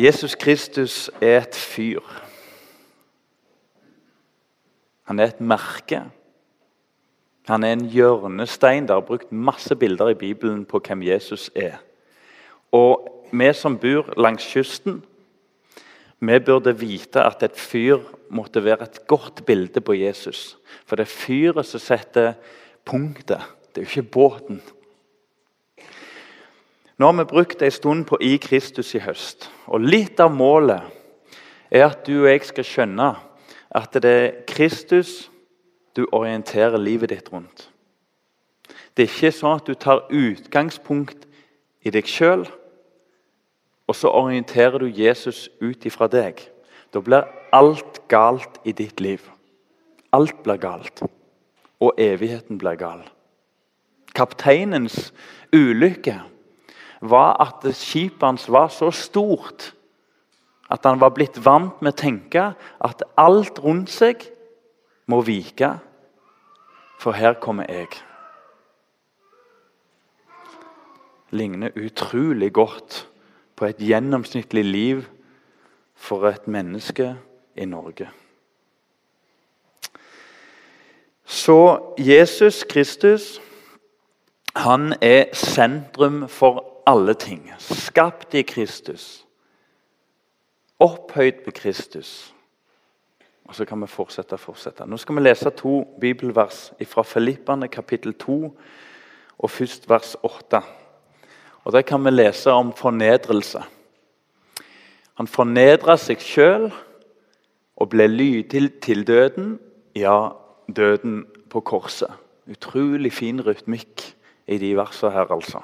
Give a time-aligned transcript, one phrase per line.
[0.00, 2.00] Jesus Kristus er et fyr.
[5.10, 6.00] Han er et merke.
[7.50, 8.86] Han er en hjørnestein.
[8.88, 11.82] Det er brukt masse bilder i Bibelen på hvem Jesus er.
[12.72, 15.02] Og vi som bor langs kysten,
[16.20, 17.98] vi burde vite at et fyr
[18.30, 20.56] måtte være et godt bilde på Jesus.
[20.86, 22.32] For det er fyret som setter
[22.84, 23.42] punktet.
[23.74, 24.62] Det er jo ikke båten.
[27.00, 29.46] Nå har vi brukt en stund på i Kristus i høst.
[29.72, 30.84] Og litt av målet
[31.72, 33.06] er at du og jeg skal skjønne
[33.72, 35.30] at det er Kristus
[35.96, 37.70] du orienterer livet ditt rundt.
[38.92, 41.24] Det er ikke sånn at du tar utgangspunkt
[41.80, 42.42] i deg sjøl,
[43.88, 46.42] og så orienterer du Jesus ut ifra deg.
[46.92, 47.24] Da blir
[47.56, 49.24] alt galt i ditt liv.
[50.12, 51.00] Alt blir galt.
[51.80, 53.00] Og evigheten blir gal.
[54.12, 55.14] Kapteinens
[55.56, 56.18] ulykke
[57.00, 59.72] var at skipet hans var så stort
[60.70, 62.44] at han var blitt vant med å tenke
[62.78, 64.22] at alt rundt seg
[65.10, 65.72] må vike,
[67.00, 67.90] for her kommer jeg.
[71.34, 73.04] Ligner utrolig godt
[73.58, 75.02] på et gjennomsnittlig liv
[75.98, 77.14] for et menneske
[77.58, 78.06] i Norge.
[81.30, 81.58] Så
[81.98, 83.38] Jesus Kristus
[84.56, 87.52] han er sentrum for alle ting.
[87.58, 89.26] Skapt i Kristus.
[90.80, 92.34] Opphøyd på Kristus.
[93.44, 94.86] Og Så kan vi fortsette og fortsette.
[94.86, 98.58] Nå skal vi lese to bibelvers fra Filippane kapittel 2
[99.38, 100.60] og først vers 8.
[101.64, 103.62] Og Der kan vi lese om fornedrelse.
[105.14, 106.70] Han fornedra seg sjøl
[107.76, 109.58] og ble lydig til døden,
[109.96, 110.30] ja,
[110.76, 112.10] døden på korset.
[112.50, 114.19] Utrolig fin rytmikk
[114.50, 115.62] i de versene her, altså.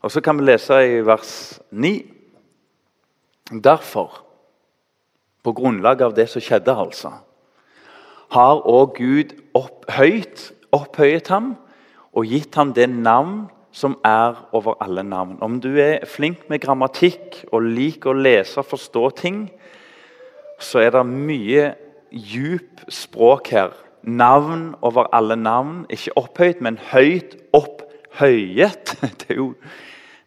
[0.00, 1.92] Og Så kan vi lese i vers 9.
[3.64, 4.22] Derfor,
[5.42, 7.10] på grunnlag av det som skjedde, altså,
[8.30, 11.56] har òg Gud opphøyt, opphøyet ham
[12.14, 15.38] og gitt ham det navn som er over alle navn.
[15.42, 19.44] Om du er flink med grammatikk og liker å lese og forstå ting,
[20.60, 21.70] så er det mye
[22.10, 23.74] djup språk her.
[24.02, 25.86] Navn over alle navn.
[25.90, 28.96] Ikke opphøyt, men høyt opphøyet.
[29.20, 29.54] Det er jo,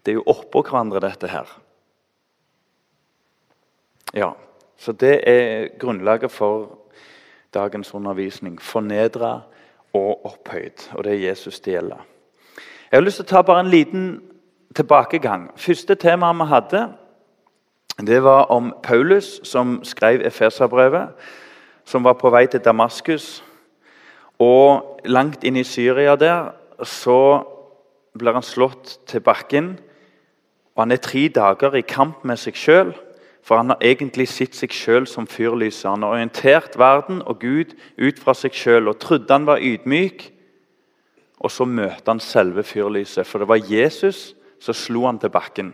[0.06, 1.60] det jo oppå hverandre, dette her.
[4.14, 4.32] Ja,
[4.78, 6.80] så det er grunnlaget for
[7.54, 8.62] dagens undervisning.
[8.62, 9.42] Fornedra
[9.94, 10.90] og opphøyd.
[10.94, 12.06] Og det er Jesus det gjelder.
[12.92, 14.04] Jeg har lyst til å ta bare en liten
[14.76, 15.48] tilbakegang.
[15.58, 16.82] Første tema vi hadde,
[18.02, 21.10] det var om Paulus, som skrev Efeserbrevet,
[21.86, 23.44] som var på vei til Damaskus.
[24.40, 27.44] Og langt inn i Syria der så
[28.18, 29.76] blir han slått til bakken.
[30.76, 32.94] Og han er tre dager i kamp med seg sjøl,
[33.44, 35.90] for han har egentlig sett seg sjøl som fyrlyset.
[35.90, 40.30] Han har orientert verden og Gud ut fra seg sjøl og trodde han var ydmyk.
[41.44, 44.32] Og så møter han selve fyrlyset, for det var Jesus
[44.64, 45.74] som slo han til bakken.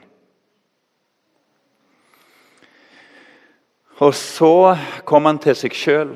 [3.99, 6.13] Og Så kom han til seg sjøl.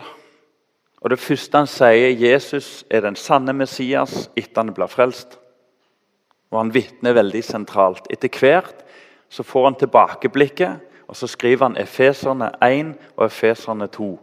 [1.04, 5.36] Og det første han sier, Jesus er den sanne Messias etter han blir frelst.
[6.52, 8.08] Og Han vitner veldig sentralt.
[8.10, 8.86] Etter hvert
[9.30, 14.20] så får han tilbakeblikket, og så skriver han Efeserne 1 og Efeserne 2.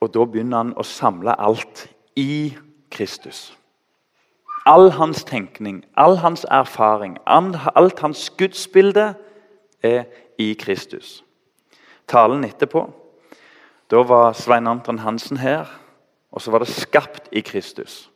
[0.00, 2.54] Og da begynner han å samle alt i
[2.90, 3.56] Kristus.
[4.66, 9.14] All hans tenkning, all hans erfaring, alt hans gudsbilde
[9.82, 10.04] er
[10.38, 11.24] i Kristus.
[12.06, 12.99] Talen etterpå
[13.90, 15.66] Da var Svein Anton Hansen her,
[16.32, 18.08] og så var det 'skapt i Kristus'.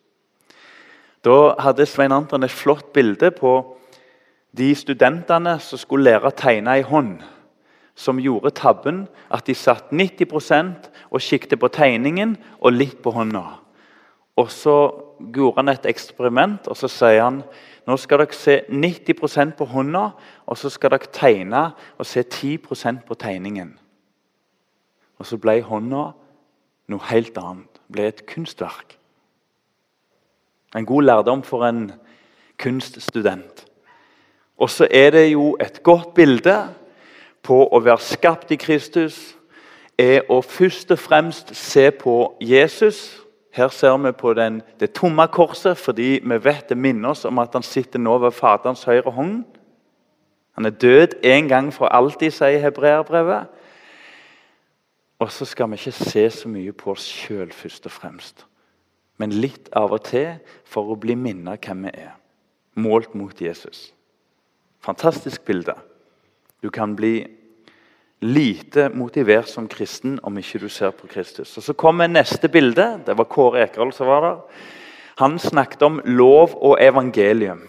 [1.25, 3.77] Da hadde Svein Anton et flott bilde på
[4.57, 7.23] de studentene som skulle lære å tegne i hånd
[7.95, 13.45] som gjorde tabben at de satt 90% og siktet på tegningen og litt på hånda.
[14.37, 14.91] Og Så
[15.35, 17.43] gjorde han et eksperiment og så sier han
[17.87, 20.11] nå skal dere se 90% på hånda,
[20.47, 23.79] og så skal dere tegne og se 10% på tegningen.
[25.25, 26.11] Og så ble hånda
[26.93, 27.79] noe helt annet.
[27.89, 28.99] Ble et kunstverk.
[30.77, 31.87] En god lærdom for en
[32.61, 33.65] kunststudent.
[34.61, 36.59] Og så er det jo et godt bilde
[37.41, 39.17] på å være skapt i Kristus
[39.97, 43.17] er å først og fremst se på Jesus.
[43.57, 47.41] Her ser vi på den, det tomme korset fordi vi vet det minner oss om
[47.41, 49.45] at han sitter nå ved Faderens høyre hånd.
[50.61, 53.49] Han er død en gang for alltid, sier hebreerbrevet.
[55.25, 58.43] Og så skal vi ikke se så mye på oss sjøl først og fremst,
[59.17, 60.35] men litt av og til
[60.69, 62.11] for å bli minnet hvem vi er,
[62.77, 63.87] målt mot Jesus.
[64.85, 65.73] Fantastisk bilde.
[66.61, 67.23] Du kan bli
[68.21, 71.57] lite motivert som kristen om ikke du ser på Kristus.
[71.57, 73.01] Og Så kommer neste bilde.
[73.07, 74.43] Det var Kåre Ekerhold som var der.
[75.23, 77.63] Han snakket om lov og evangelium.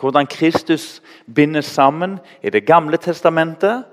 [0.00, 1.02] Hvordan Kristus
[1.34, 3.84] binder sammen i Det gamle testamentet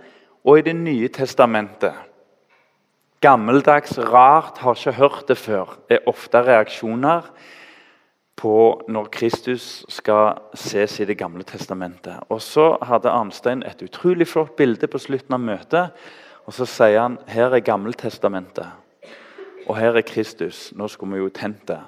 [0.43, 1.93] og i Det nye testamentet.
[3.23, 7.29] Gammeldags, rart, har ikke hørt det før, er ofte reaksjoner
[8.35, 8.55] på
[8.91, 12.19] når Kristus skal ses i Det gamle testamentet.
[12.29, 15.91] Og Så hadde Arnstein et utrolig flott bilde på slutten av møtet.
[16.45, 18.67] og Så sier han her er Gammeltestamentet,
[19.67, 20.73] og her er Kristus.
[20.75, 21.79] Nå skulle vi jo tent det.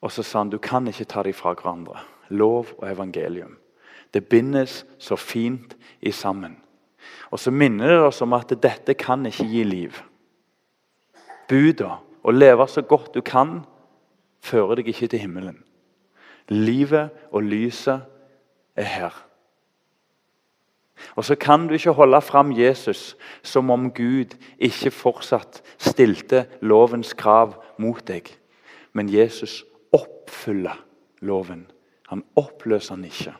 [0.00, 2.00] Og så sa han du kan ikke ta dem fra hverandre.
[2.30, 3.58] Lov og evangelium.
[4.14, 6.56] Det bindes så fint i sammen.
[7.30, 10.02] Og så minner det oss om at dette kan ikke gi liv.
[11.50, 13.60] Buda, og leve så godt du kan,
[14.44, 15.58] fører deg ikke til himmelen.
[16.48, 18.06] Livet og lyset
[18.78, 19.16] er her.
[21.16, 27.12] Og så kan du ikke holde fram Jesus som om Gud ikke fortsatt stilte lovens
[27.18, 28.28] krav mot deg.
[28.92, 30.76] Men Jesus oppfyller
[31.20, 31.66] loven.
[32.10, 33.34] Han oppløser den ikke.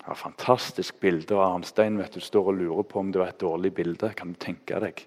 [0.00, 1.34] Det et fantastisk bilde.
[1.34, 4.12] og Arnstein vet du, står og lurer på om det var et dårlig bilde.
[4.16, 5.06] Kan du tenke deg?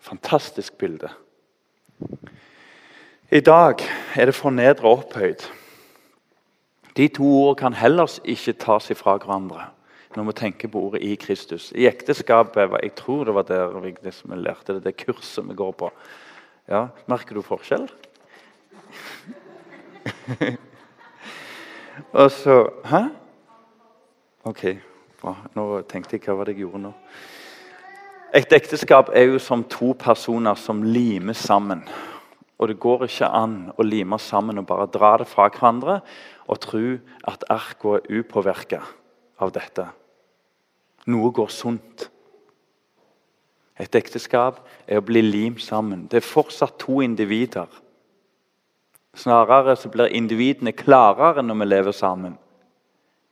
[0.00, 1.08] Fantastisk bilde.
[3.30, 3.74] I dag
[4.16, 5.44] er det fornedra og opphøyd.
[6.96, 9.68] De to ord kan heller ikke tas ifra hverandre
[10.16, 11.72] når vi tenker på ordet 'i Kristus'.
[11.74, 13.94] I ekteskapet Jeg tror det var der vi
[14.36, 15.92] lærte det, det kurset vi går på.
[16.68, 17.90] Ja, Merker du forskjell?
[22.12, 23.02] og så Hæ?
[24.44, 24.76] Ok,
[25.20, 25.36] bra.
[25.54, 26.92] Nå tenkte jeg hva var det jeg gjorde nå.
[28.34, 31.82] Et ekteskap er jo som to personer som limer sammen.
[32.58, 35.98] Og det går ikke an å lime sammen og bare dra det fra hverandre
[36.46, 36.84] og tro
[37.26, 38.82] at arka er upåvirka
[39.40, 39.86] av dette.
[41.10, 42.06] Noe går sunt.
[43.80, 46.04] Et ekteskap er å bli limt sammen.
[46.06, 47.66] Det er fortsatt to individer.
[49.16, 52.36] Snarere så blir individene klarere når vi lever sammen.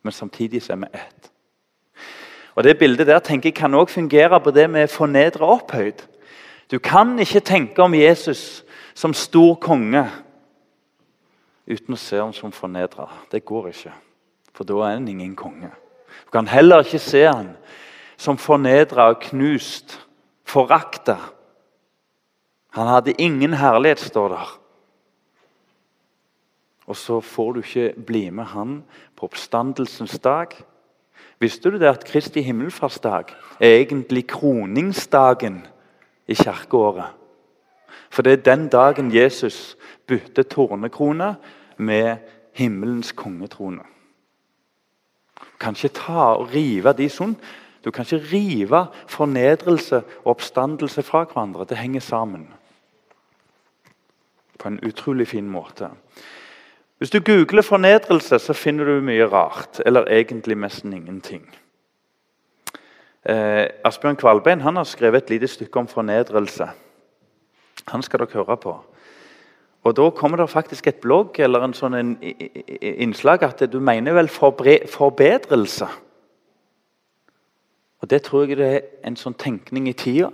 [0.02, 1.30] Men samtidig så er vi ett.
[2.58, 6.00] Og Det bildet der tenker jeg kan også fungere på det med fornedra opphøyd.
[6.70, 8.64] Du kan ikke tenke om Jesus
[8.94, 10.02] som stor konge
[11.70, 13.06] uten å se ham som fornedra.
[13.30, 13.92] Det går ikke,
[14.50, 15.70] for da er han ingen konge.
[16.26, 17.52] Du kan heller ikke se ham
[18.16, 19.94] som fornedra og knust,
[20.42, 21.16] forakta.
[22.74, 24.50] Han hadde ingen herlighet, står der.
[26.90, 28.82] Og så får du ikke bli med han
[29.14, 30.58] på oppstandelsens dag.
[31.40, 35.66] Visste du det at Kristi himmelfartsdag er egentlig kroningsdagen
[36.26, 37.14] i kirkeåret?
[38.10, 39.76] For det er den dagen Jesus
[40.06, 41.36] bytter tornekrone
[41.76, 42.16] med
[42.52, 43.84] himmelens kongetrone.
[45.38, 47.36] Du kan ikke ta og rive de sånn.
[47.84, 51.66] Du kan ikke rive fornedrelse og oppstandelse fra hverandre.
[51.68, 52.48] Det henger sammen
[54.58, 55.90] på en utrolig fin måte.
[56.98, 59.80] Hvis du googler 'fornedrelse', så finner du mye rart.
[59.86, 61.54] Eller egentlig nesten ingenting.
[63.28, 66.68] Eh, Asbjørn Kvalbein har skrevet et lite stykke om fornedrelse.
[67.88, 68.76] Han skal dere høre på.
[69.82, 72.18] Og Da kommer det faktisk et blogg eller en sånn en,
[72.82, 75.86] innslag at du mener vel forbedrelse.
[78.02, 80.30] Og Det tror jeg det er en sånn tenkning i tida.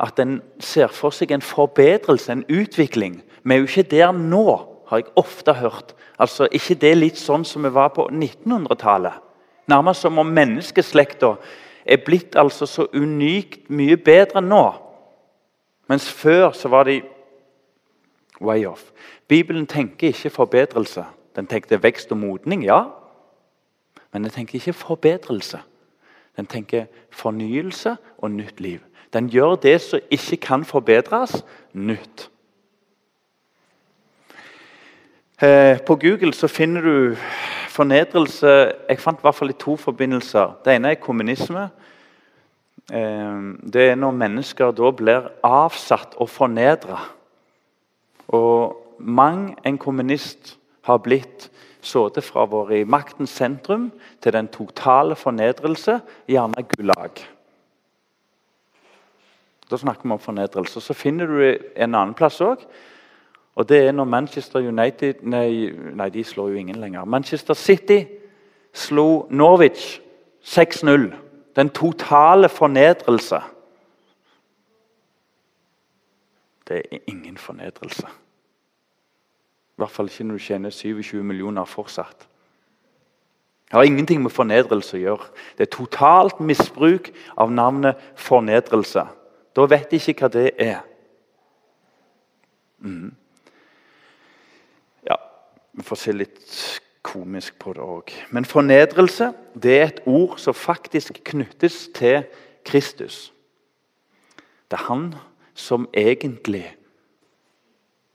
[0.00, 3.22] At en ser for seg en forbedrelse, en utvikling.
[3.44, 5.94] Vi er jo ikke der nå har jeg ofte hørt.
[6.18, 9.20] Altså, ikke det litt sånn som vi var på 1900-tallet?
[9.66, 11.34] Nærmest som om menneskeslekta
[11.84, 14.64] er blitt altså så unikt mye bedre nå.
[15.88, 17.00] Mens før så var de
[18.40, 18.92] way off.
[19.28, 21.04] Bibelen tenker ikke forbedrelse.
[21.36, 22.84] Den tenkte vekst og modning, ja.
[24.12, 25.60] Men den tenker ikke forbedrelse.
[26.36, 28.80] Den tenker fornyelse og nytt liv.
[29.12, 32.30] Den gjør det som ikke kan forbedres, nytt.
[34.30, 35.33] Eh,
[35.86, 37.16] på Google så finner du
[37.74, 38.50] fornedrelse
[38.88, 40.54] Jeg fant i hvert fall i to forbindelser.
[40.64, 41.68] Det ene er kommunisme.
[42.92, 43.40] Eh,
[43.72, 47.00] det er når mennesker da blir avsatt og fornedra.
[48.28, 51.48] Og mang en kommunist har blitt
[51.84, 53.90] sittet fra å være i maktens sentrum
[54.22, 55.98] til den totale fornedrelse,
[56.28, 57.20] gjerne gulag.
[59.70, 60.80] Da snakker vi om fornedrelse.
[60.80, 61.40] Så finner du
[61.76, 62.64] en annen plass òg
[63.54, 67.04] og det er når Manchester United Nei, nei de slår jo ingen lenger.
[67.04, 68.04] Manchester City
[68.74, 70.00] slo Norwich
[70.42, 71.14] 6-0.
[71.56, 73.40] Den totale fornedrelse.
[76.68, 78.06] Det er ingen fornedrelse.
[79.74, 82.28] I hvert fall ikke når du tjener 27 millioner fortsatt.
[83.64, 85.26] Det har ingenting med fornedrelse å gjøre.
[85.58, 89.06] Det er totalt misbruk av navnet fornedrelse.
[89.56, 90.80] Da vet de ikke hva det er.
[92.78, 93.14] Mm.
[95.84, 96.52] Vi får se litt
[97.04, 98.08] komisk på det òg.
[98.32, 102.22] Men fornedrelse det er et ord som faktisk knyttes til
[102.64, 103.34] Kristus.
[104.64, 105.10] Det er han
[105.52, 106.64] som egentlig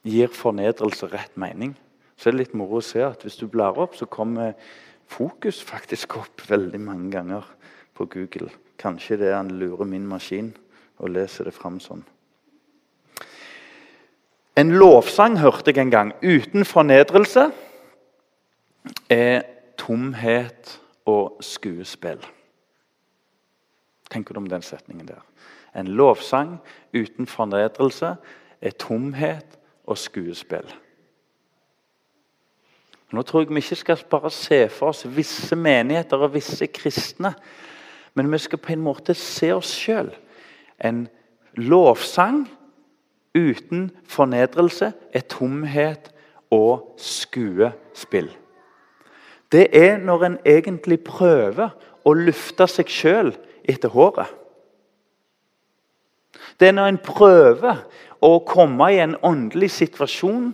[0.02, 1.76] gir fornedrelse rett mening.
[2.18, 4.58] Så er det litt moro å se at hvis du blar opp, så kommer
[5.06, 7.46] fokus faktisk opp veldig mange ganger
[7.94, 8.50] på Google.
[8.82, 10.56] Kanskje det er han lurer min maskin
[10.98, 12.02] og leser det fram sånn.
[14.58, 17.52] En lovsang hørte jeg en gang uten fornedrelse
[19.10, 19.42] er
[19.78, 22.22] tomhet og skuespill.
[24.10, 25.22] Tenker du om den setningen der?
[25.76, 26.58] En lovsang
[26.94, 28.16] uten fornedrelse
[28.62, 30.74] er tomhet og skuespill.
[33.12, 37.34] Nå tror jeg vi ikke skal bare se for oss visse menigheter og visse kristne.
[38.14, 40.12] Men vi skal på en måte se oss sjøl.
[40.86, 41.08] En
[41.58, 42.44] lovsang
[43.38, 46.12] uten fornedrelse er tomhet
[46.52, 48.30] og skuespill.
[49.52, 51.74] Det er når en egentlig prøver
[52.06, 53.34] å lufte seg sjøl
[53.70, 54.30] etter håret.
[56.60, 57.84] Det er når en prøver
[58.22, 60.52] å komme i en åndelig situasjon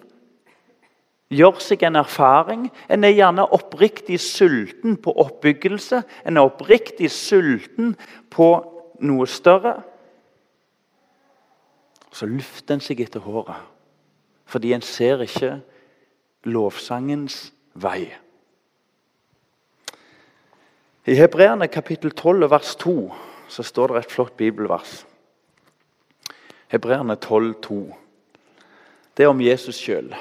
[1.34, 2.68] gjør seg en erfaring.
[2.90, 6.04] En er gjerne oppriktig sulten på oppbyggelse.
[6.26, 7.96] En er oppriktig sulten
[8.34, 8.50] på
[9.06, 9.80] noe større.
[12.16, 13.58] Så lufter en seg etter håret,
[14.48, 15.58] fordi en ser ikke
[16.48, 18.06] lovsangens vei.
[21.06, 22.96] I Hebreerne kapittel 12 vers 2
[23.52, 25.04] så står det et flott bibelvers.
[26.72, 27.82] Hebreerne 12, 2.
[29.18, 30.16] Det er om Jesus sjøl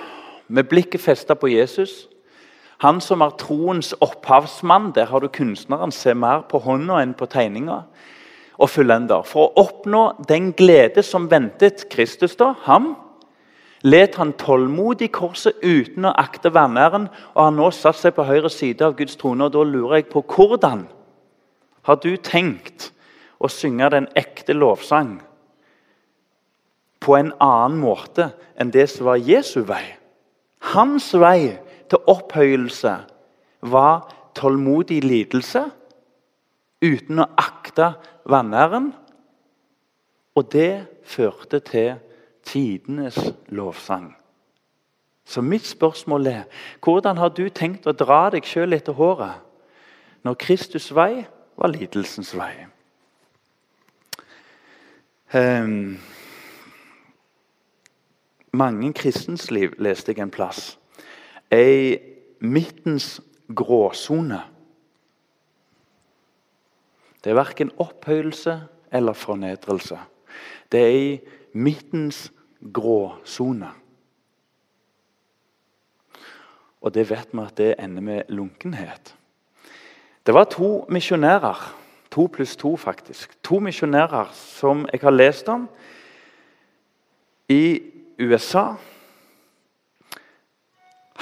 [0.48, 2.08] med blikket festa på Jesus.
[2.84, 4.92] Han som er troens opphavsmann.
[4.94, 5.92] Der har du kunstneren.
[5.92, 7.84] Se mer på hånda enn på tegninga.
[8.58, 9.24] Og fullender.
[9.26, 12.92] For å oppnå den glede som ventet Kristus, da, ham,
[13.84, 18.50] let han tålmodig korset uten å akte vanæren, og har nå satt seg på høyre
[18.52, 19.44] side av Guds trone.
[19.44, 20.86] og Da lurer jeg på hvordan
[21.84, 22.92] har du tenkt
[23.38, 25.18] å synge den ekte lovsang
[27.04, 29.84] på en annen måte enn det som var Jesu vei?
[30.72, 31.58] Hans vei
[31.92, 32.94] til opphøyelse
[33.68, 34.06] var
[34.36, 35.66] tålmodig lidelse
[36.84, 37.92] uten å akte
[38.24, 38.92] vanæren.
[40.34, 41.94] Og det førte til
[42.44, 44.16] tidenes lovsang.
[45.24, 46.42] Så mitt spørsmål er
[46.82, 49.40] hvordan har du tenkt å dra deg sjøl etter håret
[50.24, 51.24] når Kristus' vei
[51.56, 52.66] var lidelsens vei?
[55.34, 55.98] Um,
[58.52, 60.78] mange kristens liv, leste jeg en plass,
[61.50, 61.98] i
[62.40, 63.20] midtens
[63.54, 64.42] gråsone.
[67.24, 68.58] Det er verken opphøyelse
[68.92, 69.98] eller fornedrelse.
[70.72, 71.20] Det er i
[71.52, 72.32] midtens
[72.72, 73.70] gråsone.
[76.84, 79.14] Og det vet vi at det ender med lunkenhet.
[80.26, 81.74] Det var to misjonærer,
[82.10, 85.68] to pluss to faktisk, to misjonærer som jeg har lest om
[87.48, 87.80] i
[88.20, 88.74] USA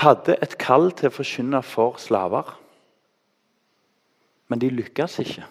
[0.02, 2.54] hadde et kall til å forkynne for slaver.
[4.50, 5.46] Men de lykkes ikke.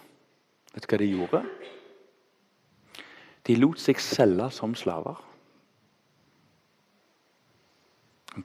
[0.71, 1.41] Vet du hva de gjorde?
[3.47, 5.19] De lot seg selge som slaver.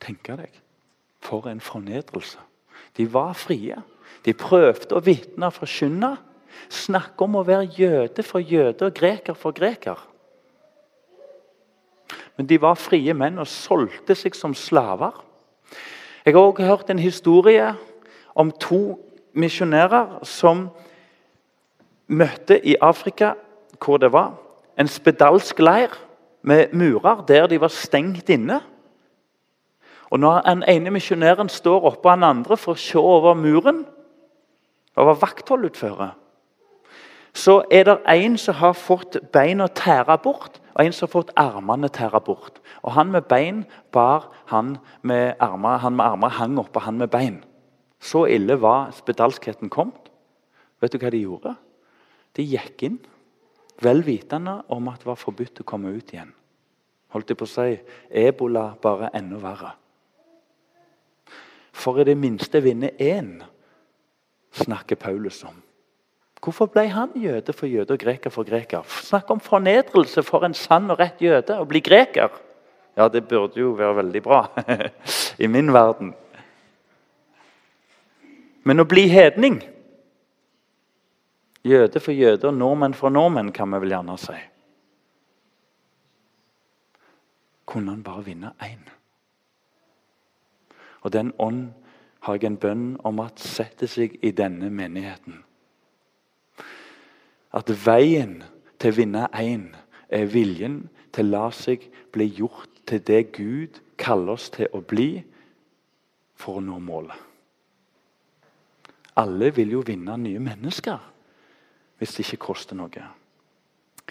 [0.02, 0.62] Tenk deg.
[1.23, 2.40] For en fornedrelse.
[2.97, 3.76] De var frie.
[4.25, 6.16] De prøvde å vitne og forkynne.
[6.73, 9.99] Snakke om å være jøde for jøde og greker for greker.
[12.37, 15.14] Men de var frie menn og solgte seg som slaver.
[16.26, 17.68] Jeg har også hørt en historie
[18.35, 18.99] om to
[19.37, 20.66] misjonærer som
[22.09, 23.33] møtte i Afrika,
[23.85, 24.35] hvor det var
[24.79, 25.95] en spedalsk leir
[26.43, 28.61] med murer der de var stengt inne.
[30.11, 33.85] Og Når den ene misjonæren står oppå den andre for å se over muren
[34.97, 36.11] over vaktholdutføret, vakthold utføre.
[37.35, 41.33] Så er det en som har fått beina tæra bort, og en som har fått
[41.37, 42.61] armene tæra bort.
[42.83, 47.09] Og Han med bein bar han med armer, han med armer hang oppå han med
[47.09, 47.45] bein.
[48.01, 50.11] Så ille var spedalskheten kommet.
[50.81, 51.57] Vet du hva de gjorde?
[52.37, 52.99] De gikk inn,
[53.83, 56.33] vel vitende om at det var forbudt å komme ut igjen.
[57.14, 57.76] Holdt jeg på å si
[58.26, 59.73] ebola bare enda verre.
[61.76, 63.38] For i det minste vinne én,
[64.57, 65.57] snakker Paulus om.
[66.40, 68.85] Hvorfor ble han jøde for jøde og greker for greker?
[69.02, 72.31] Snakk om fornedrelse for en sann og rett jøde å bli greker.
[72.97, 74.43] Ja, det burde jo være veldig bra
[75.43, 76.14] i min verden.
[78.64, 79.61] Men å bli hedning
[81.66, 84.37] Jøde for jøder, nordmenn for nordmenn, kan vi vel gjerne si.
[87.66, 88.85] Kunne han bare vinne én?
[91.02, 91.73] Og den ånd
[92.26, 95.40] har jeg en bønn om at setter seg i denne menigheten.
[97.54, 98.44] At veien
[98.78, 99.68] til å vinne én
[100.12, 104.85] er viljen til å la seg bli gjort til det Gud kaller oss til å
[104.87, 105.25] bli
[106.38, 107.18] for å nå målet.
[109.18, 111.15] Alle vil jo vinne nye mennesker
[111.99, 113.05] hvis det ikke koster noe.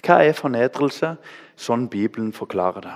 [0.01, 1.15] Hva er fornedrelse,
[1.55, 2.95] sånn Bibelen forklarer det?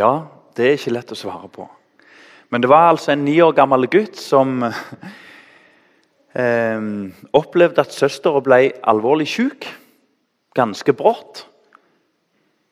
[0.00, 1.66] Ja, det er ikke lett å svare på.
[2.50, 4.64] Men det var altså en ni år gammel gutt som
[6.40, 6.80] eh,
[7.36, 9.68] opplevde at søstera ble alvorlig syk.
[10.58, 11.44] Ganske brått.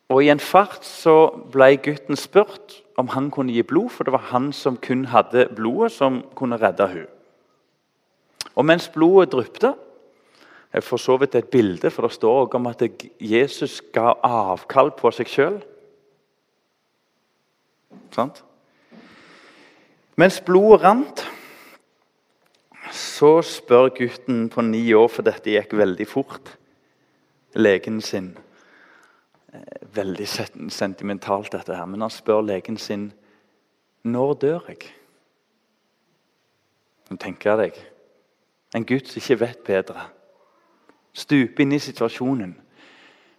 [0.08, 4.14] Og I en fart så ble gutten spurt om han kunne gi blod, for det
[4.16, 7.17] var han som kun hadde blodet som kunne redde henne.
[8.58, 9.74] Og mens blodet dryppet
[10.74, 12.82] er for så vidt et bilde, for det står også om at
[13.20, 15.58] Jesus ga avkall på seg sjøl.
[18.14, 18.42] Sant?
[20.18, 21.22] Mens blodet rant,
[22.92, 26.56] så spør gutten på ni år, for dette gikk veldig fort,
[27.54, 28.32] legen sin
[29.52, 30.26] eh, Veldig
[30.70, 33.08] sentimentalt, dette her, men han spør legen sin
[34.04, 34.90] når dør jeg?
[37.08, 37.80] Nå tenker jeg deg
[38.74, 40.08] en gutt som ikke vet bedre.
[41.12, 42.52] Stupe inn i situasjonen.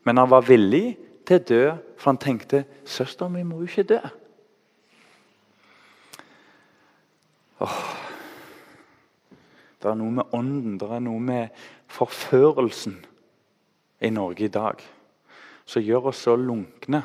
[0.03, 1.63] Men han var villig til å dø,
[1.97, 3.99] for han tenkte søsteren min må jo ikke dø.
[7.59, 7.81] Åh.
[9.79, 12.97] Det er noe med ånden, det er noe med forførelsen
[14.03, 14.81] i Norge i dag
[15.69, 17.03] som gjør oss så lunkne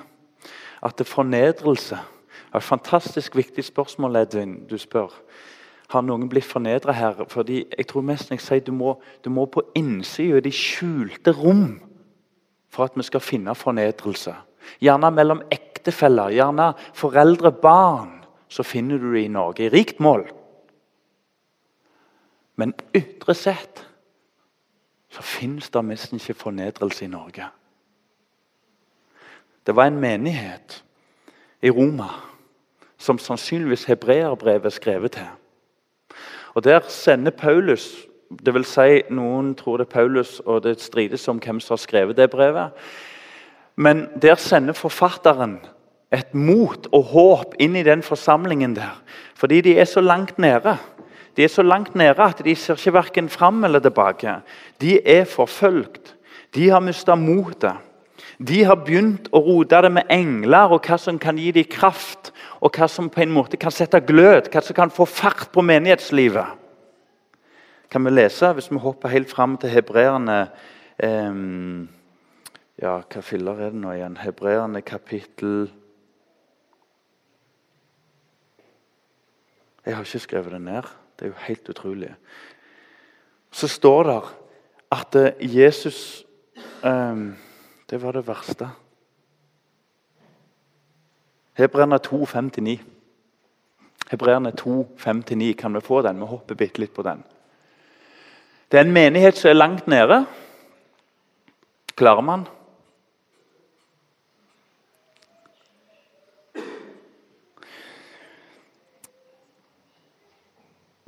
[0.84, 5.12] at det fornedrelse er et fantastisk viktig spørsmål, Edvin, du spør.
[5.92, 7.24] Har noen blitt fornedra her?
[7.28, 11.34] Fordi jeg tror mest jeg sier du må, du må på innsida i de skjulte
[11.36, 11.80] rom
[12.72, 14.34] for at vi skal finne fornedrelse.
[14.82, 18.22] Gjerne mellom ektefeller, gjerne foreldre-barn.
[18.48, 20.26] Så finner du det i Norge i rikt mål.
[22.56, 23.82] Men ytre sett
[25.10, 27.46] så finnes det nesten ikke fornedrelse i Norge.
[29.66, 30.82] Det var en menighet
[31.62, 32.10] i Roma
[32.98, 35.30] som sannsynligvis hebreerbrevet er skrevet til.
[36.54, 38.06] Og Der sender Paulus
[38.44, 41.82] det vil si, Noen tror det er Paulus, og det strides om hvem som har
[41.82, 42.72] skrevet det brevet.
[43.76, 45.58] Men der sender forfatteren
[46.14, 48.94] et mot og håp inn i den forsamlingen der.
[49.34, 50.76] Fordi de er så langt nede.
[51.36, 54.36] De er så langt nede at de ser ikke verken fram eller tilbake.
[54.80, 56.14] De er forfølgt.
[56.54, 57.74] De har mista motet.
[58.38, 62.32] De har begynt å rote det med engler og hva som kan gi dem kraft
[62.64, 65.62] og hva som på en måte kan sette glød, hva som kan få fart på
[65.64, 66.60] menighetslivet.
[67.92, 70.46] Kan vi lese, hvis vi hopper helt fram til hebreerne
[70.98, 71.36] eh,
[72.82, 74.16] Ja, hva filler er det nå igjen?
[74.18, 75.68] Hebreerne kapittel
[79.84, 80.88] Jeg har ikke skrevet det ned.
[81.14, 82.14] Det er jo helt utrolig.
[83.52, 84.16] Så står det
[84.96, 86.24] at eh, Jesus
[86.82, 87.20] eh,
[87.90, 88.70] Det var det verste.
[91.54, 92.78] Hebreerne 2, 5-9.
[94.10, 95.52] Hebreerne 2, 5-9.
[95.52, 96.20] Kan vi få den?
[96.20, 97.22] Vi hopper bitte litt på den.
[98.70, 100.24] Det er en menighet som er langt nede.
[101.94, 102.46] Klarer man?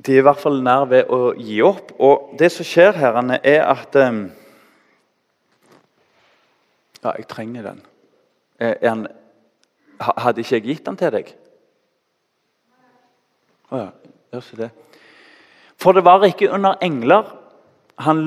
[0.07, 1.91] De er i hvert fall nær ved å gi opp.
[1.99, 4.29] Og det som skjer her, er at um,
[7.03, 7.81] Ja, jeg trenger den.
[8.59, 9.07] Er han
[9.99, 11.31] hadde ikke jeg gitt den til deg?
[13.71, 13.89] Å ja.
[14.31, 14.69] Gjør ikke det.
[15.79, 17.33] For det var ikke under engler
[18.03, 18.21] han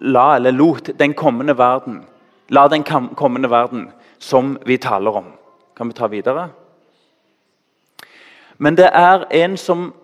[0.00, 2.02] la eller lot den kommende verden
[2.48, 2.84] La den
[3.16, 5.32] kommende verden som vi taler om.
[5.76, 6.48] Kan vi ta videre?
[8.58, 9.94] Men det er en som,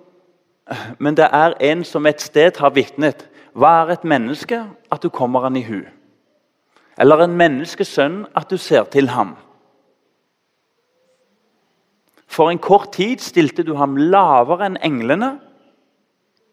[0.99, 3.29] men det er en som et sted har vitnet.
[3.55, 4.65] Hva er et menneske?
[4.91, 5.85] At du kommer han i hu.
[6.99, 9.37] Eller en menneskesønn at du ser til ham.
[12.33, 15.35] For en kort tid stilte du ham lavere enn englene.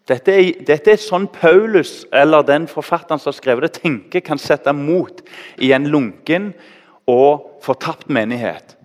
[0.10, 4.42] Dette er, dette er sånn Paulus, eller den forfatteren som har skrevet det, tenker kan
[4.42, 5.22] sette mot
[5.62, 6.52] i en lunken
[7.10, 8.76] og fortapt menighet.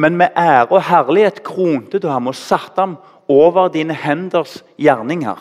[0.00, 2.96] Men med ære og herlighet kronte du ham og satte ham
[3.30, 5.38] over dine henders gjerninger.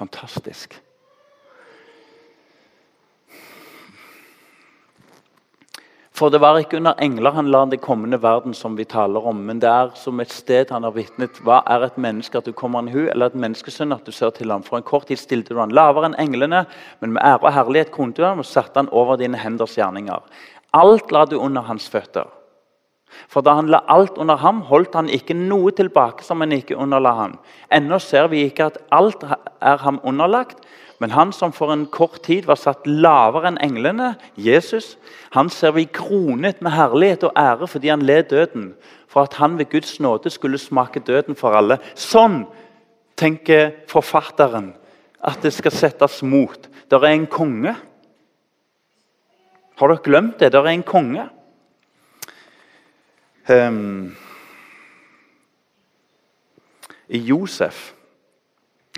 [0.00, 0.78] Fantastisk.
[6.20, 9.38] For det var ikke under engler han la den kommende verden som vi taler om,
[9.48, 11.38] men det er som et sted han har vitnet.
[11.46, 14.34] Hva er et menneske at du kommer en hu, eller et menneskesønn at du ser
[14.36, 14.60] til ham?
[14.66, 16.66] For en kort tid stilte du han lavere enn englene,
[17.00, 20.20] men med ære og herlighet kronet du ham og satte han over dine henders gjerninger.
[20.76, 22.28] Alt la du under hans føtter.
[23.30, 26.78] For da han la alt under ham, holdt han ikke noe tilbake som han ikke
[26.78, 27.38] underla ham.
[27.72, 30.62] Ennå ser vi ikke at alt er ham underlagt,
[31.00, 34.98] men han som for en kort tid var satt lavere enn englene, Jesus,
[35.32, 38.74] han ser vi kronet med herlighet og ære fordi han led døden,
[39.08, 41.80] for at han ved Guds nåde skulle smake døden for alle.
[41.96, 42.44] Sånn
[43.18, 44.74] tenker forfatteren
[45.24, 46.68] at det skal settes mot.
[46.92, 47.74] Der er en konge.
[49.80, 50.52] Har dere glemt det?
[50.52, 51.26] Der er en konge.
[53.50, 54.16] Um,
[57.08, 57.94] I Josef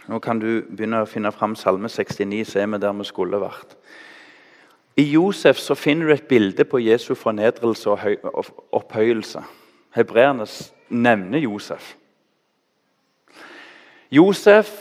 [0.09, 3.39] Nå kan du begynne å finne fram Salme 69, så er vi der vi skulle
[3.39, 3.77] vært.
[4.99, 9.45] I Josef så finner du et bilde på Jesu fornedrelse og opphøyelse.
[9.95, 10.45] Hebreerne
[10.91, 11.95] nevner Josef.
[14.11, 14.73] Josef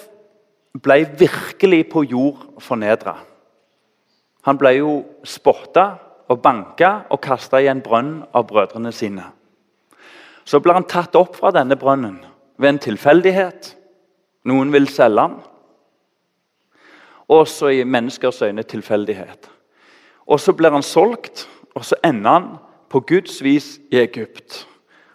[0.73, 3.19] ble virkelig på jord fornedra.
[4.49, 5.85] Han ble jo spotta
[6.27, 9.29] og banka og kasta i en brønn av brødrene sine.
[10.45, 12.19] Så ble han tatt opp fra denne brønnen
[12.57, 13.75] ved en tilfeldighet.
[14.49, 15.39] Noen vil selge ham.
[17.31, 19.49] Også i menneskers øyne tilfeldighet.
[20.27, 22.47] Og Så blir han solgt, og så ender han
[22.89, 24.67] på Guds vis i Egypt.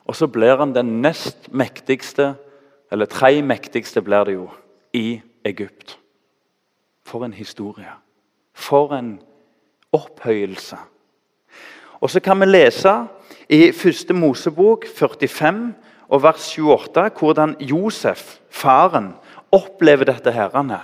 [0.04, 2.34] Og så blir han den nest mektigste,
[2.92, 4.48] eller tre mektigste blir det jo,
[4.92, 5.98] i Egypt.
[7.04, 7.92] For en historie.
[8.54, 9.20] For en
[9.92, 10.76] opphøyelse.
[12.00, 12.92] Og så kan vi lese
[13.48, 15.74] i første Mosebok 45
[16.08, 19.12] og vers 28 hvordan Josef, faren,
[19.52, 20.80] opplever dette herrene.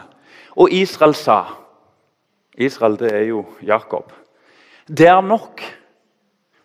[0.56, 1.42] Og Israel sa
[2.54, 4.12] Israel det er jo Jakob.
[4.88, 5.62] Det er nok.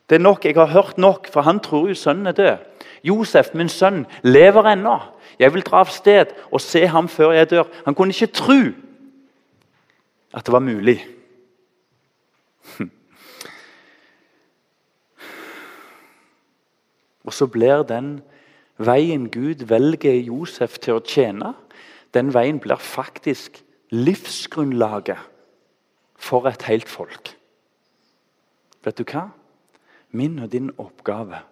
[0.10, 2.58] Det er nok, Jeg har hørt nok, for han tror jo sønnen er død.
[3.04, 5.00] Josef, min sønn, lever ennå.
[5.40, 7.64] Jeg vil dra av sted og se ham før jeg dør.
[7.86, 8.60] Han kunne ikke tro
[10.34, 11.06] at det var mulig.
[17.28, 18.22] Og så blir den
[18.80, 21.54] veien Gud velger Josef til å tjene,
[22.16, 23.60] den veien blir faktisk
[23.92, 25.20] livsgrunnlaget
[26.18, 27.34] for et helt folk.
[28.86, 29.28] Vet du hva?
[30.16, 31.44] Min og din oppgave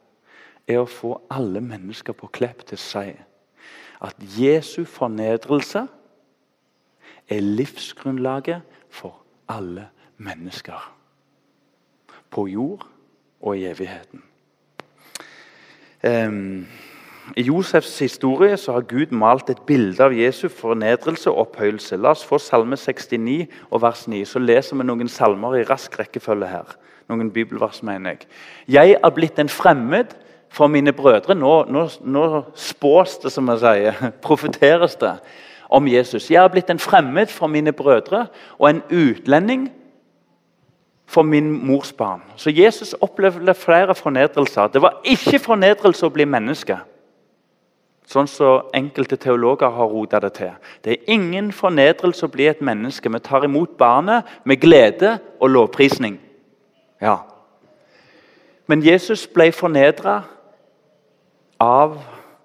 [0.68, 3.10] er å få alle mennesker på Klepp til å si
[4.06, 5.86] at Jesu fornedrelse
[7.32, 9.20] er livsgrunnlaget for
[9.52, 10.80] alle mennesker.
[12.30, 12.86] På jord
[13.42, 14.24] og i evigheten.
[16.04, 16.66] Um,
[17.36, 21.98] I Josefs historie så har Gud malt et bilde av Jesu fornedrelse og opphøyelse.
[21.98, 24.22] La oss få Salme 69 og vers 9.
[24.26, 26.76] Så leser vi noen salmer i rask rekkefølge her.
[27.10, 28.30] Noen bibelvers, mener jeg.
[28.78, 30.14] Jeg er blitt en fremmed
[30.50, 31.36] for mine brødre.
[31.36, 34.06] Nå, nå, nå spås det, som jeg sier.
[34.28, 35.16] Profeteres det
[35.70, 36.30] om Jesus.
[36.32, 38.28] Jeg er blitt en fremmed for mine brødre
[38.60, 39.70] og en utlending
[41.06, 42.22] for min mors barn.
[42.36, 44.68] Så Jesus opplevde flere fornedrelser.
[44.68, 46.78] Det var ikke fornedrelse å bli menneske.
[48.06, 50.52] Sånn som enkelte teologer har rota det til.
[50.86, 53.10] Det er ingen fornedrelse å bli et menneske.
[53.10, 56.20] Vi tar imot barnet med glede og lovprisning.
[57.02, 57.18] Ja.
[58.68, 60.20] Men Jesus ble fornedra
[61.62, 61.98] av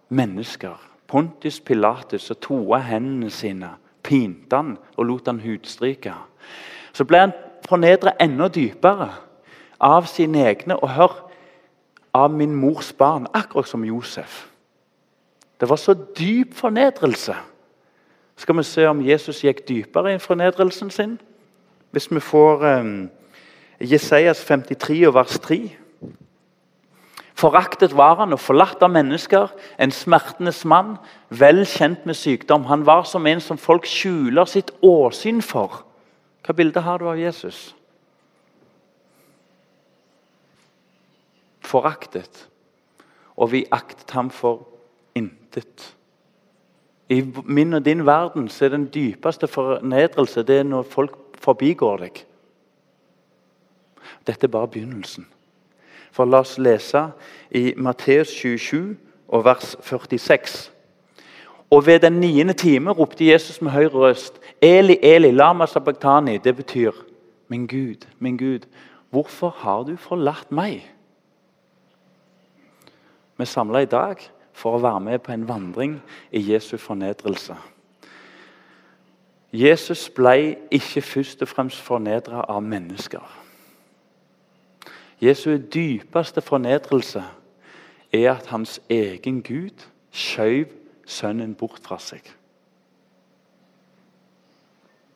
[0.08, 0.76] mennesker.
[1.10, 6.14] Pontus Pilatus og toa hendene sine, pinte han og lot han hudstryke.
[6.92, 7.32] Så ble han
[7.70, 9.12] fornedre enda dypere
[9.80, 10.76] av sine egne.
[10.82, 11.14] Og hør
[12.14, 14.46] av min mors barn, akkurat som Josef.
[15.60, 17.36] Det var så dyp fornedrelse.
[18.36, 21.18] Skal vi se om Jesus gikk dypere i fornedrelsen sin?
[21.90, 23.10] Hvis vi får um,
[23.80, 25.60] Jesajas 53 og vers 3.
[27.40, 29.48] Foraktet var han og forlatt av mennesker,
[29.80, 30.98] en smertenes mann,
[31.32, 32.66] vel kjent med sykdom.
[32.68, 35.84] Han var som en som folk skjuler sitt åsyn for.
[36.44, 37.74] Hva bilde har du av Jesus?
[41.60, 42.48] Foraktet.
[43.36, 44.66] Og vi aktet ham for
[45.14, 45.94] intet.
[47.10, 52.04] I min og din verden så er den dypeste fornedrelse det er når folk forbigår
[52.04, 52.24] deg.
[54.26, 55.26] Dette er bare begynnelsen.
[56.12, 57.10] For La oss lese
[57.50, 58.96] i Matteus 27
[59.28, 60.70] og vers 46.
[61.70, 66.38] Og ved den niende time ropte Jesus med høy røst Eli, Eli, lama sabachthani.
[66.38, 66.92] Det betyr
[67.48, 68.60] Min Gud, min Gud,
[69.10, 70.92] hvorfor har du forlatt meg?
[73.36, 74.16] Vi er samla i dag
[74.52, 75.96] for å være med på en vandring
[76.30, 77.56] i Jesu fornedrelse.
[79.52, 83.24] Jesus ble ikke først og fremst fornedra av mennesker.
[85.20, 87.24] Jesu dypeste fornedrelse
[88.12, 90.70] er at hans egen Gud skjøv
[91.10, 92.22] sønnen bort fra seg.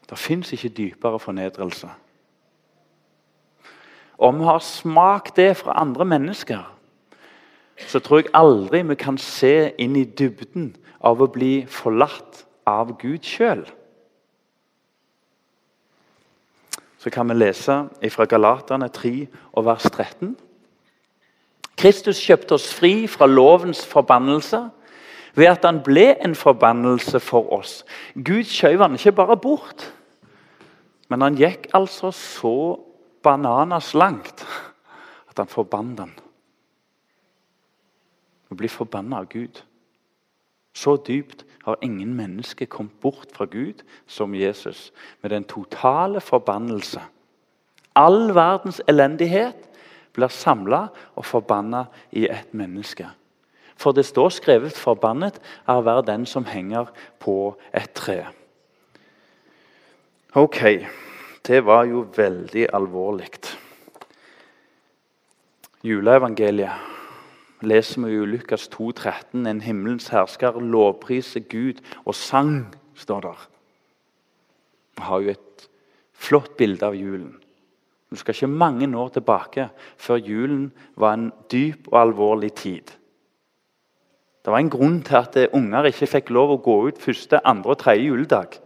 [0.04, 1.88] Det fins ikke dypere fornedrelse.
[4.18, 6.62] Om vi har smakt det fra andre mennesker,
[7.88, 12.94] så tror jeg aldri vi kan se inn i dybden av å bli forlatt av
[13.00, 13.64] Gud sjøl.
[16.98, 17.82] Så kan vi lese
[18.14, 20.36] fra Galaterne 3 og vers 13.
[21.76, 24.62] Kristus kjøpte oss fri fra lovens forbannelse
[25.34, 27.82] ved at han ble en forbannelse for oss.
[28.14, 29.88] Gud skjøv han ikke bare bort,
[31.08, 32.56] men han gikk altså så
[33.22, 34.44] bananas langt
[35.28, 36.14] at han forbannet han.
[38.50, 39.62] Å bli forbanna av Gud.
[40.74, 44.92] Så dypt har ingen mennesker kommet bort fra Gud som Jesus,
[45.22, 47.00] med den totale forbannelse.
[47.94, 49.70] All verdens elendighet
[50.14, 53.08] blir samla og forbanna i ett menneske.
[53.76, 58.32] For det står skrevet 'forbannet er hver den som henger på et tre'.
[60.34, 60.86] Ok,
[61.46, 63.30] det var jo veldig alvorlig.
[65.84, 66.72] Juleevangeliet
[67.60, 73.48] leser vi i Lukas 2, 13, En himmelens hersker lovpriser Gud og sang, står der.
[74.96, 75.68] Vi har jo et
[76.12, 77.34] flott bilde av julen.
[78.10, 82.90] Du skal ikke mange år tilbake før julen var en dyp og alvorlig tid.
[84.44, 87.72] Det var en grunn til at unger ikke fikk lov å gå ut første, andre
[87.72, 88.58] og tredje juledag.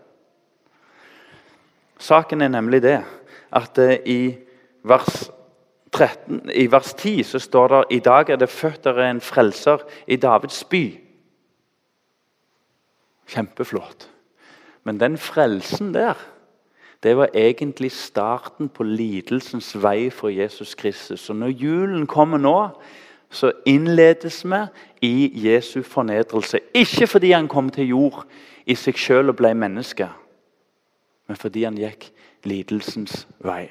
[1.98, 2.98] Saken er nemlig det
[3.54, 4.20] at eh, i
[4.86, 5.28] vers,
[5.94, 10.16] 13, i vers 10 så står det i dag er det født en frelser i
[10.16, 10.82] Davids by.
[13.28, 14.08] Kjempeflott.
[14.84, 16.18] Men den frelsen der
[17.02, 21.20] det var egentlig starten på lidelsens vei for Jesus Kristus.
[21.20, 22.70] Så Når julen kommer nå,
[23.30, 24.60] så innledes vi
[25.02, 26.60] i Jesu fornedrelse.
[26.74, 28.24] Ikke fordi han kom til jord
[28.66, 30.08] i seg sjøl og ble menneske,
[31.28, 32.10] men fordi han gikk
[32.48, 33.68] lidelsens vei.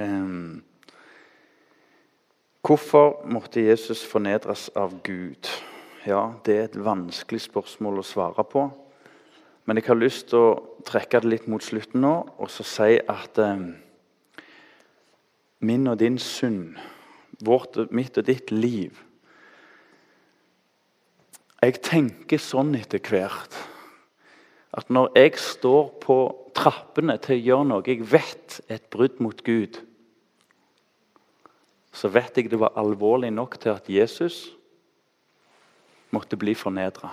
[0.00, 0.62] Um,
[2.62, 5.50] hvorfor måtte Jesus fornedres av Gud?
[6.06, 8.70] Ja, Det er et vanskelig spørsmål å svare på.
[9.66, 12.96] Men jeg har lyst til å trekke det litt mot slutten nå og så si
[12.98, 13.60] at eh,
[15.60, 16.78] min og din synd,
[17.44, 18.96] vårt, mitt og ditt liv
[21.60, 23.56] Jeg tenker sånn etter hvert
[24.76, 26.16] at når jeg står på
[26.56, 29.80] trappene til å gjøre noe jeg vet er et brudd mot Gud,
[31.90, 34.44] så vet jeg det var alvorlig nok til at Jesus
[36.14, 37.10] måtte bli fornedra.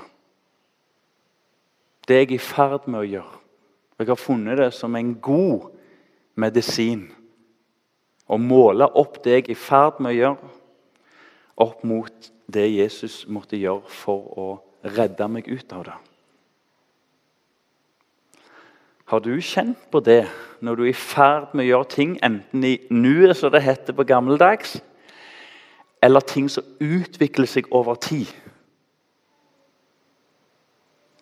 [2.07, 3.39] Det er jeg i ferd med å gjøre.
[3.97, 5.71] Jeg har funnet det som en god
[6.37, 7.07] medisin.
[8.27, 10.49] Å måle opp det jeg er i ferd med å gjøre,
[11.63, 14.47] opp mot det Jesus måtte gjøre for å
[14.97, 15.95] redde meg ut av det.
[19.07, 20.25] Har du kjent på det
[20.59, 23.95] når du er i ferd med å gjøre ting, enten i nuet, som det heter
[23.95, 24.77] på gammeldags,
[26.03, 28.27] eller ting som utvikler seg over tid?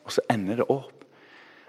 [0.05, 0.94] Og så ender det opp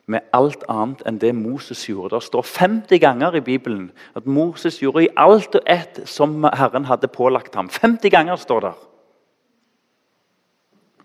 [0.07, 2.15] med alt annet enn det Moses gjorde.
[2.15, 6.87] Det står 50 ganger i Bibelen at Moses gjorde i alt og ett som Herren
[6.87, 7.69] hadde pålagt ham.
[7.69, 8.73] 50 ganger står det.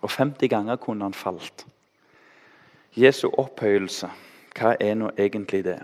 [0.02, 1.66] Og 50 ganger kunne han falt.
[2.98, 4.10] Jesu opphøyelse,
[4.58, 5.80] hva er nå egentlig det?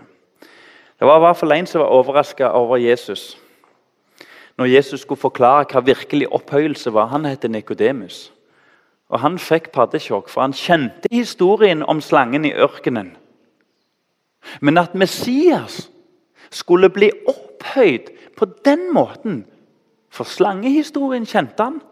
[0.98, 3.38] Det var i hvert fall en som var overraska over Jesus.
[4.58, 7.06] Når Jesus skulle forklare hva virkelig opphøyelse var.
[7.06, 8.32] Han heter Nikodemus.
[9.08, 13.14] Og han fikk paddesjokk, for han kjente historien om slangen i ørkenen.
[14.60, 15.90] Men at Messias
[16.50, 19.46] skulle bli opphøyd på den måten
[20.08, 21.82] For slangehistorien kjente han.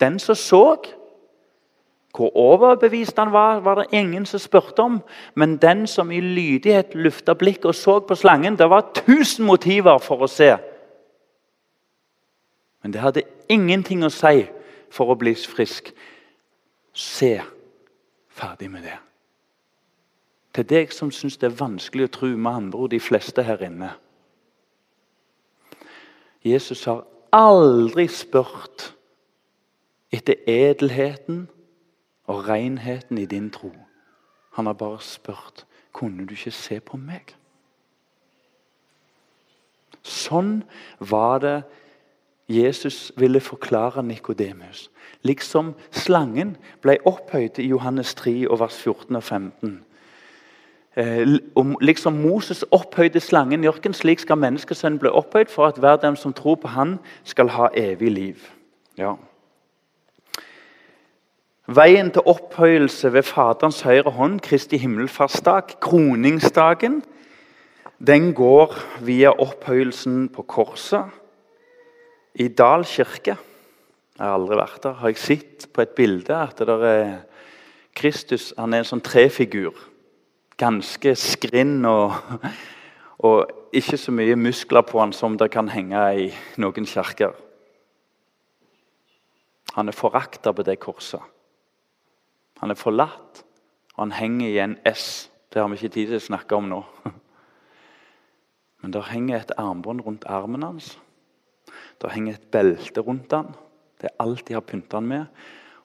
[0.00, 0.78] Den som så
[2.16, 5.02] hvor overbevist han var, var det ingen som spurte om.
[5.34, 9.98] Men den som i lydighet lufta blikket og så på slangen Det var tusen motiver
[9.98, 10.56] for å se.
[12.82, 14.46] Men det hadde ingenting å si
[14.90, 15.92] for å bli frisk.
[16.98, 17.40] Se.
[18.28, 18.96] Ferdig med det.
[20.54, 23.62] Til deg som syns det er vanskelig å tro, med andre ord de fleste her
[23.62, 23.92] inne.
[26.42, 28.88] Jesus har aldri spurt
[30.10, 31.44] etter edelheten
[32.26, 33.70] og renheten i din tro.
[34.58, 37.30] Han har bare spurt kunne du ikke se på meg.
[40.02, 40.64] Sånn
[40.98, 41.56] var det
[42.48, 44.90] Jesus ville forklare Nikodemus.
[45.22, 49.84] Liksom slangen ble opphøyd i Johannes 3, vers 14 og 15.
[50.96, 51.26] Eh,
[51.80, 56.16] liksom Moses opphøyde slangen i ørkenen, slik skal menneskesønnen bli opphøyd, for at hver dem
[56.16, 58.48] som tror på han skal ha evig liv.
[58.98, 59.14] Ja.
[61.68, 67.02] Veien til opphøyelse ved Faderens høyre hånd, Kristi himmelfartsdag, kroningsdagen,
[68.06, 71.04] den går via opphøyelsen på korset
[72.38, 73.34] i Dal kirke.
[74.18, 74.96] Jeg har aldri vært der.
[74.98, 77.10] Har jeg sett på et bilde at det er
[77.98, 79.74] Kristus han er en sånn trefigur.
[80.58, 82.14] Ganske skrinn og,
[83.26, 86.28] og, ikke så mye muskler på han som det kan henge i
[86.62, 87.34] noen kirker.
[89.74, 91.20] Han er forakta på det korset.
[92.62, 93.42] Han er forlatt,
[93.94, 95.28] og han henger i en S.
[95.52, 96.80] Det har vi ikke tid til å snakke om nå.
[98.80, 100.96] Men der henger et armbånd rundt armen hans.
[102.02, 103.54] Der henger et belte rundt den.
[104.00, 105.26] Det er alt de har pynta den med.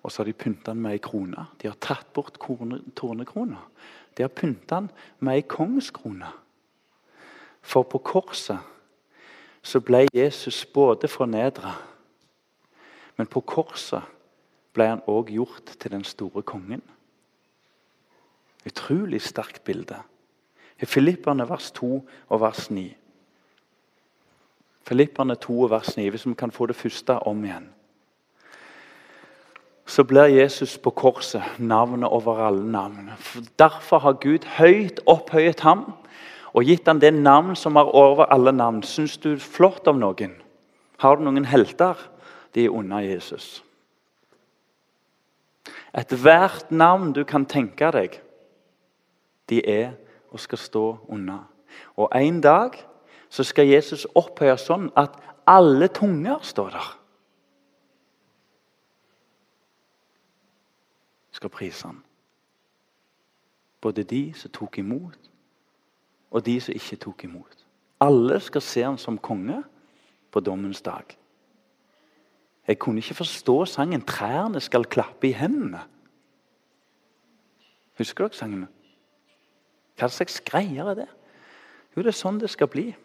[0.04, 1.48] Og så har de pynta den med ei krone.
[1.62, 2.38] De har tatt bort
[2.96, 3.62] tornekrona.
[4.18, 6.30] De har pynta den med ei kongskrone.
[7.64, 8.60] For på korset
[9.64, 11.72] så ble Jesus både fornedra,
[13.16, 14.04] men på korset
[14.76, 16.82] ble han òg gjort til den store kongen.
[18.68, 20.02] Utrolig sterkt bilde.
[20.82, 21.90] I Filipperne vers 2
[22.28, 22.90] og vers 9.
[24.84, 27.72] Filipperne 2 vers 9, hvis vi kan få det første om igjen
[29.86, 33.12] så blir Jesus på korset navnet over alle navn.
[33.60, 35.86] Derfor har Gud høyt opphøyet ham
[36.54, 38.84] og gitt ham det navn som er over alle navn.
[38.84, 40.38] Syns du flott om noen?
[40.98, 41.98] Har du noen helter?
[42.56, 43.64] De er under Jesus.
[45.94, 48.16] Ethvert navn du kan tenke deg,
[49.50, 49.92] de er
[50.32, 51.44] og skal stå under.
[51.98, 52.78] Og en dag
[53.34, 55.16] så skal Jesus opphøyes sånn at
[55.50, 56.92] alle tunger står der.
[61.44, 62.04] skal prise ham.
[63.82, 65.18] Både de som tok imot,
[66.32, 67.66] og de som ikke tok imot.
[68.00, 69.64] Alle skal se ham som konge
[70.32, 71.18] på dommens dag.
[72.68, 75.84] Jeg kunne ikke forstå sangen 'Trærne skal klappe i hendene'.
[77.98, 78.68] Husker dere sangen?
[79.98, 81.10] Hva slags greier er det?
[81.98, 82.96] Jo, det er sånn det skal bli.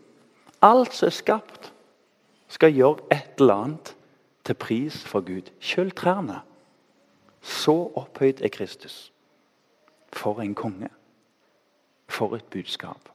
[0.63, 1.73] Alt som er skapt,
[2.49, 3.95] skal gjøre et eller annet
[4.45, 5.51] til pris for Gud.
[5.61, 6.41] Sjøl trærne.
[7.43, 9.13] Så opphøyd er Kristus.
[10.13, 10.89] For en konge.
[12.09, 13.09] For et budskap.